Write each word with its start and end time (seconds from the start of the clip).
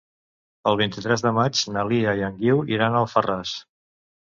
El 0.71 0.79
vint-i-tres 0.79 1.25
de 1.25 1.33
maig 1.35 1.61
na 1.77 1.85
Lia 1.91 2.17
i 2.23 2.27
en 2.31 2.41
Guiu 2.41 2.65
iran 2.79 2.99
a 2.99 3.05
Alfarràs. 3.05 3.57